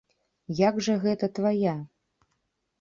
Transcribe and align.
Як 0.59 0.79
жа 0.87 0.95
гэта 1.05 1.31
твая? 1.41 1.77